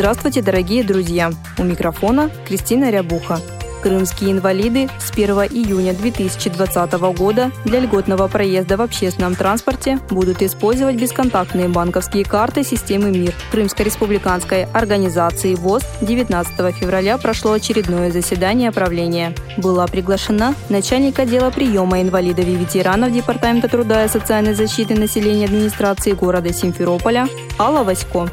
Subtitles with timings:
[0.00, 1.30] Здравствуйте, дорогие друзья!
[1.58, 3.38] У микрофона Кристина Рябуха.
[3.82, 10.96] Крымские инвалиды с 1 июня 2020 года для льготного проезда в общественном транспорте будут использовать
[10.96, 13.34] бесконтактные банковские карты системы МИР.
[13.50, 19.34] Крымской республиканской организации ВОЗ 19 февраля прошло очередное заседание правления.
[19.58, 26.12] Была приглашена начальник отдела приема инвалидов и ветеранов Департамента труда и социальной защиты населения администрации
[26.12, 28.30] города Симферополя Алла Васько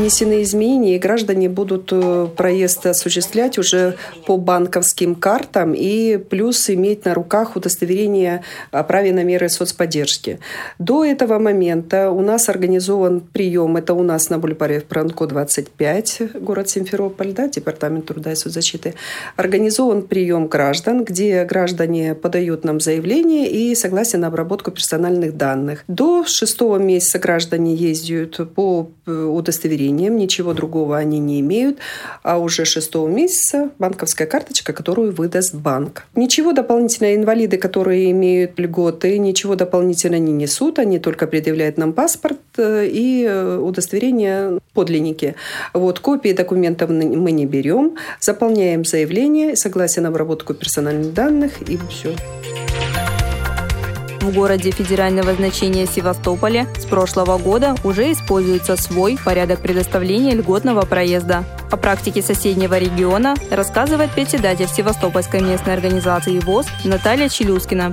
[0.00, 7.04] внесены изменения, и граждане будут э, проезд осуществлять уже по банковским картам и плюс иметь
[7.04, 10.40] на руках удостоверение о праве на меры соцподдержки.
[10.78, 16.70] До этого момента у нас организован прием, это у нас на бульваре Пранко 25, город
[16.70, 18.94] Симферополь, да, Департамент труда и соцзащиты,
[19.36, 25.84] организован прием граждан, где граждане подают нам заявление и согласие на обработку персональных данных.
[25.88, 31.78] До шестого месяца граждане ездят по э, удостоверению удостоверением, ничего другого они не имеют,
[32.22, 36.04] а уже 6 месяца банковская карточка, которую выдаст банк.
[36.16, 42.38] Ничего дополнительно инвалиды, которые имеют льготы, ничего дополнительно не несут, они только предъявляют нам паспорт
[42.58, 45.34] э, и э, удостоверение подлинники.
[45.74, 52.14] Вот, копии документов мы не берем, заполняем заявление, согласие на обработку персональных данных и все.
[54.20, 61.44] В городе федерального значения Севастополя с прошлого года уже используется свой порядок предоставления льготного проезда.
[61.70, 67.92] О практике соседнего региона рассказывает председатель Севастопольской местной организации ВОЗ Наталья Челюскина.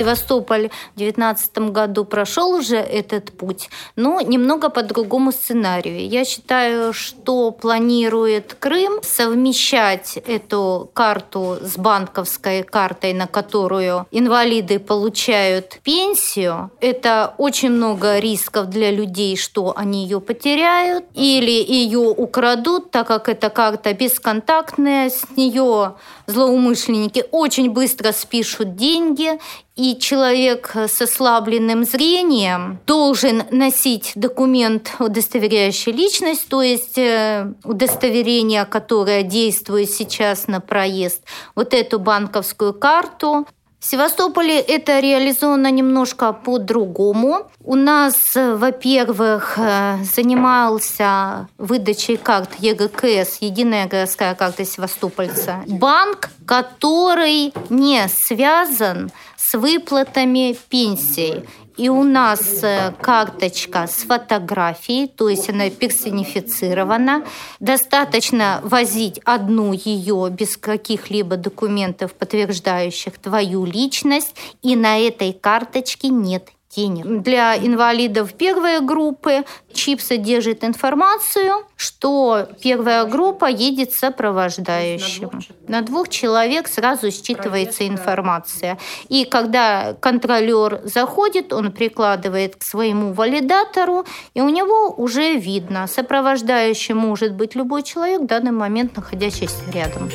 [0.00, 6.08] Севастополь в 2019 году прошел уже этот путь, но немного по другому сценарию.
[6.08, 15.80] Я считаю, что планирует Крым совмещать эту карту с банковской картой, на которую инвалиды получают
[15.82, 16.70] пенсию.
[16.80, 23.28] Это очень много рисков для людей, что они ее потеряют или ее украдут, так как
[23.28, 25.96] эта карта бесконтактная, с нее
[26.26, 29.38] злоумышленники очень быстро спишут деньги,
[29.80, 39.22] и человек с ослабленным зрением должен носить документ, удостоверяющий личность, то есть э, удостоверение, которое
[39.22, 41.22] действует сейчас на проезд,
[41.54, 43.46] вот эту банковскую карту,
[43.80, 47.50] в Севастополе это реализовано немножко по-другому.
[47.64, 58.06] У нас, во-первых, э, занимался выдачей карт ЕГКС, Единая городская карта Севастопольца, банк, который не
[58.08, 59.10] связан
[59.50, 61.44] с выплатами пенсий.
[61.76, 67.24] И у нас э, карточка с фотографией, то есть она персонифицирована.
[67.58, 76.50] Достаточно возить одну ее без каких-либо документов, подтверждающих твою личность, и на этой карточке нет
[76.74, 77.22] денег.
[77.22, 85.30] Для инвалидов первой группы чип содержит информацию, что первая группа едет сопровождающим.
[85.66, 88.78] На двух человек сразу считывается информация.
[89.08, 94.04] И когда контролер заходит, он прикладывает к своему валидатору,
[94.34, 100.10] и у него уже видно, сопровождающий может быть любой человек в данный момент находящийся рядом.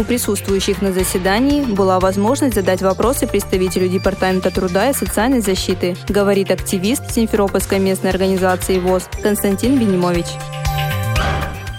[0.00, 6.50] У присутствующих на заседании была возможность задать вопросы представителю Департамента труда и социальной защиты, говорит
[6.50, 10.24] активист Симферопольской местной организации ВОЗ Константин Бенимович.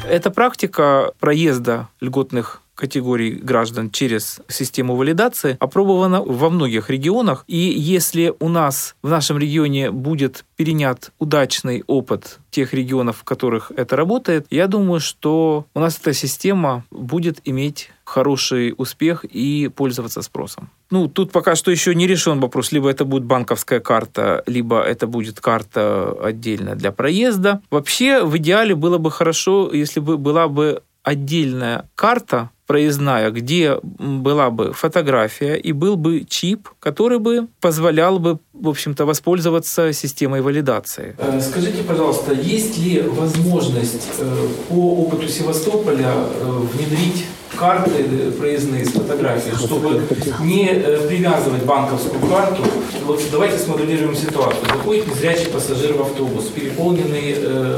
[0.08, 7.44] Эта практика проезда льготных категорий граждан через систему валидации опробована во многих регионах.
[7.48, 13.72] И если у нас в нашем регионе будет перенят удачный опыт тех регионов, в которых
[13.76, 20.22] это работает, я думаю, что у нас эта система будет иметь хороший успех и пользоваться
[20.22, 20.70] спросом.
[20.90, 22.74] Ну, тут пока что еще не решен вопрос.
[22.74, 27.62] Либо это будет банковская карта, либо это будет карта отдельная для проезда.
[27.70, 34.50] Вообще, в идеале было бы хорошо, если бы была бы отдельная карта проездная, где была
[34.50, 41.16] бы фотография и был бы чип, который бы позволял бы, в общем-то, воспользоваться системой валидации.
[41.18, 47.26] Э, скажите, пожалуйста, есть ли возможность э, по опыту Севастополя э, внедрить
[47.58, 50.02] карты проездные с фотографией, чтобы
[50.40, 50.68] не
[51.10, 52.64] привязывать банковскую карту.
[53.06, 54.66] Вот давайте смоделируем ситуацию.
[54.66, 57.78] Заходит незрячий пассажир в автобус, переполненный э,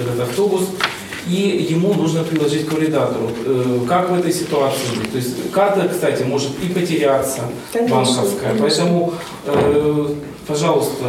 [0.00, 0.68] этот автобус,
[1.26, 3.30] и ему нужно приложить к валидатору.
[3.46, 5.12] Э, как в этой ситуации быть?
[5.12, 7.40] То есть карта, кстати, может и потеряться,
[7.72, 8.50] конечно, банковская.
[8.50, 8.66] Конечно.
[8.66, 9.14] Поэтому,
[9.46, 10.08] э,
[10.46, 11.04] пожалуйста,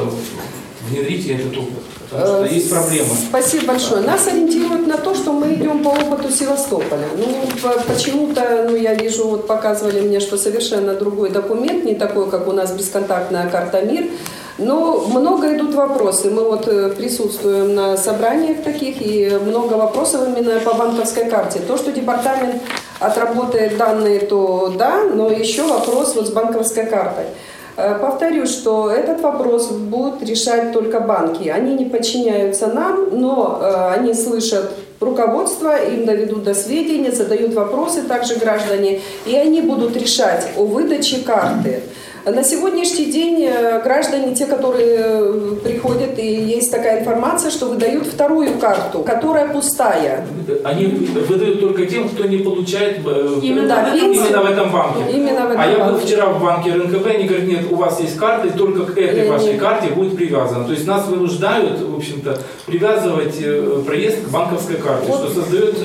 [0.89, 1.83] внедрите этот опыт.
[2.09, 3.09] Потому что есть проблемы.
[3.29, 4.01] Спасибо большое.
[4.01, 7.07] Нас ориентируют на то, что мы идем по опыту Севастополя.
[7.17, 7.47] Ну,
[7.87, 12.51] почему-то, ну, я вижу, вот показывали мне, что совершенно другой документ, не такой, как у
[12.51, 14.05] нас бесконтактная карта МИР.
[14.57, 16.31] Но много идут вопросы.
[16.31, 21.59] Мы вот э, присутствуем на собраниях таких, и много вопросов именно по банковской карте.
[21.59, 22.61] То, что департамент
[22.99, 27.25] отработает данные, то да, но еще вопрос вот с банковской картой.
[27.75, 31.49] Э, повторю, что этот вопрос будут решать только банки.
[31.49, 34.71] Они не подчиняются нам, но э, они слышат
[35.01, 41.17] руководство, им доведут до сведения, задают вопросы также граждане, и они будут решать о выдаче
[41.25, 41.83] карты.
[42.25, 48.07] На сегодняшний день э, граждане, те, которые э, приходят, и есть такая информация, что выдают
[48.07, 50.25] вторую карту, которая пустая.
[50.63, 55.03] Они выдают только тем, кто не получает э, именно, да, именно в этом банке.
[55.13, 57.99] Именно в этом а я был вчера в банке РНКБ, они говорят, нет, у вас
[57.99, 59.61] есть карта, и только к этой вашей нет.
[59.61, 60.65] карте будет привязана.
[60.65, 63.35] То есть нас вынуждают, в общем-то, привязывать
[63.85, 65.29] проезд к банковской карте, вот.
[65.29, 65.75] что создает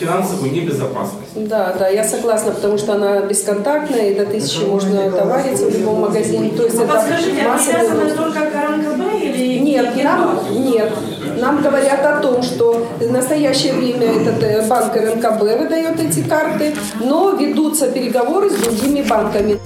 [0.00, 1.32] финансовую небезопасность.
[1.34, 6.50] Да, да, я согласна, потому что она бесконтактная, и до тысячи можно товариться любом магазине.
[6.50, 10.92] То есть а это подскажите, а привязаны только к РНКБ или нет, нам, нет.
[11.38, 16.74] Нам говорят о том, что в настоящее время этот э, банк РНКБ выдает эти карты,
[17.00, 19.58] но ведутся переговоры с другими банками.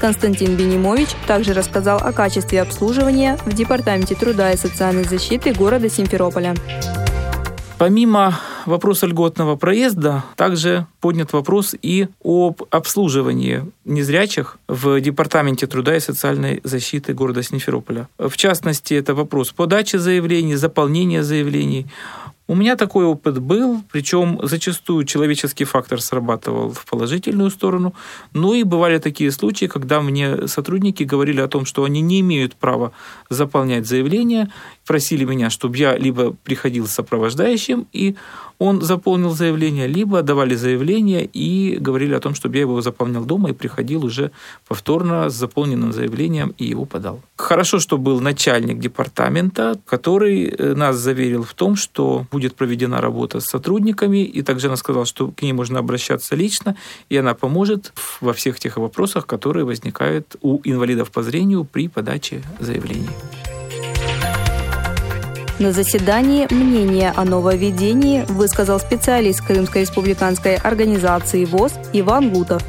[0.00, 6.54] Константин Бенимович также рассказал о качестве обслуживания в Департаменте труда и социальной защиты города Симферополя.
[7.78, 8.34] Помимо
[8.66, 16.60] вопроса льготного проезда, также поднят вопрос и об обслуживании незрячих в Департаменте труда и социальной
[16.64, 18.08] защиты города Симферополя.
[18.18, 21.86] В частности, это вопрос подачи заявлений, заполнения заявлений,
[22.46, 27.94] у меня такой опыт был, причем зачастую человеческий фактор срабатывал в положительную сторону,
[28.34, 32.54] но и бывали такие случаи, когда мне сотрудники говорили о том, что они не имеют
[32.54, 32.92] права
[33.30, 34.50] заполнять заявление,
[34.86, 38.14] просили меня, чтобы я либо приходил с сопровождающим и
[38.64, 43.50] он заполнил заявление, либо давали заявление и говорили о том, чтобы я его заполнял дома
[43.50, 44.30] и приходил уже
[44.66, 47.20] повторно с заполненным заявлением и его подал.
[47.36, 53.40] Хорошо, что был начальник департамента, который э, нас заверил в том, что будет проведена работа
[53.40, 56.74] с сотрудниками, и также она сказала, что к ней можно обращаться лично,
[57.10, 62.42] и она поможет во всех тех вопросах, которые возникают у инвалидов по зрению при подаче
[62.60, 63.10] заявлений.
[65.60, 72.64] На заседании мнение о нововведении высказал специалист Крымской республиканской организации ВОЗ Иван Гутов.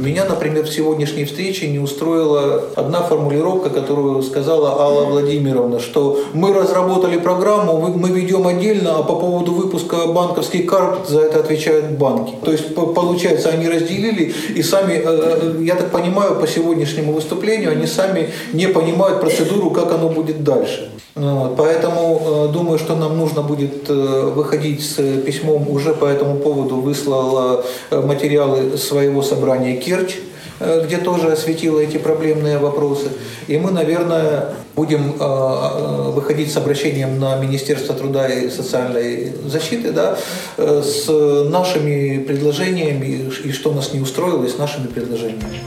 [0.00, 6.54] Меня, например, в сегодняшней встрече не устроила одна формулировка, которую сказала Алла Владимировна, что мы
[6.54, 12.32] разработали программу, мы ведем отдельно, а по поводу выпуска банковских карт за это отвечают банки.
[12.42, 17.72] То есть, получается, они разделили и сами, э, э, я так понимаю, по сегодняшнему выступлению,
[17.72, 20.90] они сами не понимают процедуру, как оно будет дальше.
[21.14, 24.94] Вот, поэтому э, думаю, что нам нужно будет выходить с
[25.26, 30.14] письмом уже по этому поводу выслала материалы своего собрания Керчь,
[30.60, 33.08] э, где тоже осветила эти проблемные вопросы.
[33.48, 39.90] И мы, наверное, будем э, э, выходить с обращением на Министерство труда и социальной защиты
[39.90, 40.16] да,
[40.56, 41.08] с
[41.50, 45.58] нашими предложениями и что нас не устроило, и с нашими предложениями.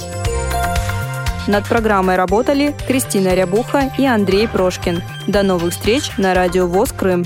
[1.47, 5.03] Над программой работали Кристина Рябуха и Андрей Прошкин.
[5.27, 7.25] До новых встреч на радио ВОЗ Крым.